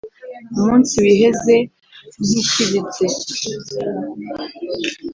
[0.55, 1.55] umunsi wiheze
[2.21, 3.05] ngishyiditse